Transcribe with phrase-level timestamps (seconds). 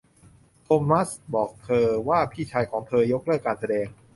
[0.63, 3.87] โทมัสบอกเธอว่าพี่ชายของเธอยกเลิกการแสดง